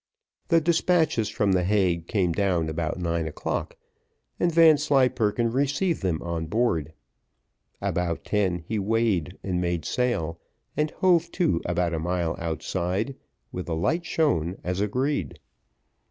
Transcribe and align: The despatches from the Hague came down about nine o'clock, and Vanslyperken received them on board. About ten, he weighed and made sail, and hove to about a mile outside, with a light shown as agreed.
The 0.47 0.59
despatches 0.59 1.29
from 1.29 1.51
the 1.51 1.63
Hague 1.63 2.07
came 2.07 2.31
down 2.33 2.69
about 2.69 2.97
nine 2.97 3.27
o'clock, 3.27 3.77
and 4.39 4.51
Vanslyperken 4.51 5.51
received 5.51 6.01
them 6.01 6.23
on 6.23 6.47
board. 6.47 6.93
About 7.81 8.25
ten, 8.25 8.63
he 8.67 8.79
weighed 8.79 9.37
and 9.43 9.61
made 9.61 9.85
sail, 9.85 10.39
and 10.75 10.89
hove 10.89 11.31
to 11.33 11.61
about 11.65 11.93
a 11.93 11.99
mile 11.99 12.35
outside, 12.39 13.15
with 13.51 13.69
a 13.69 13.75
light 13.75 14.03
shown 14.03 14.57
as 14.63 14.81
agreed. 14.81 15.39